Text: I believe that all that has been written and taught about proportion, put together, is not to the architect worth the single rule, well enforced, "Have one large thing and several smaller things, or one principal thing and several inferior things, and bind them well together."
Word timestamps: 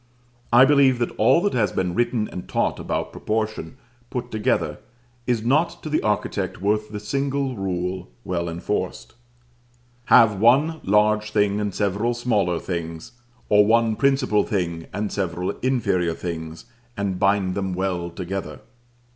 I 0.51 0.65
believe 0.65 0.97
that 0.97 1.15
all 1.19 1.41
that 1.41 1.53
has 1.53 1.71
been 1.71 1.93
written 1.93 2.27
and 2.29 2.49
taught 2.49 2.79
about 2.79 3.11
proportion, 3.11 3.77
put 4.09 4.31
together, 4.31 4.79
is 5.27 5.43
not 5.45 5.83
to 5.83 5.91
the 5.91 6.01
architect 6.01 6.59
worth 6.59 6.89
the 6.89 6.99
single 6.99 7.55
rule, 7.55 8.09
well 8.23 8.49
enforced, 8.49 9.13
"Have 10.05 10.39
one 10.39 10.81
large 10.83 11.29
thing 11.29 11.59
and 11.59 11.71
several 11.71 12.15
smaller 12.15 12.57
things, 12.59 13.11
or 13.47 13.63
one 13.63 13.95
principal 13.95 14.43
thing 14.43 14.87
and 14.91 15.11
several 15.11 15.51
inferior 15.59 16.15
things, 16.15 16.65
and 16.97 17.19
bind 17.19 17.53
them 17.53 17.71
well 17.75 18.09
together." 18.09 18.61